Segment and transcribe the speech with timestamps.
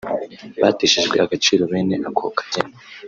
[0.61, 2.75] Bateshejwe agaciro bene ako kageni